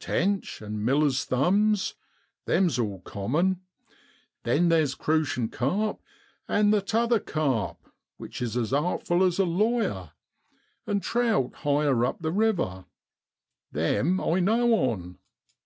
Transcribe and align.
tench, 0.00 0.60
and 0.60 0.84
miller's 0.84 1.24
thumbs 1.24 1.94
them's 2.44 2.78
all 2.78 3.00
common. 3.00 3.62
Then 4.42 4.68
theer's 4.68 4.94
crucian 4.94 5.48
carp, 5.48 6.02
and 6.46 6.74
the 6.74 6.82
'tother 6.82 7.20
carp, 7.20 7.78
which 8.18 8.42
is 8.42 8.54
as 8.54 8.74
artful 8.74 9.24
as 9.24 9.38
a 9.38 9.46
lawyer, 9.46 10.10
and 10.86 11.02
trout 11.02 11.54
higher 11.64 12.04
up 12.04 12.20
the 12.20 12.30
river 12.32 12.84
them 13.72 14.20
I 14.20 14.40
know 14.40 14.74
on. 14.74 15.16